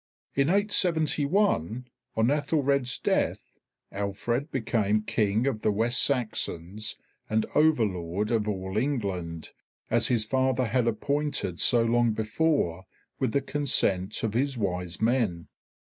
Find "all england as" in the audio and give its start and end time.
8.47-10.07